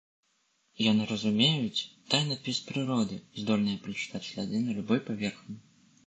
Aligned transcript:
Яны 0.91 1.03
разумеюць 1.09 1.83
тайнапіс 2.13 2.61
прыроды, 2.69 3.17
здольныя 3.41 3.81
прачытаць 3.83 4.23
сляды 4.31 4.63
на 4.63 4.71
любой 4.79 4.99
паверхні. 5.11 5.55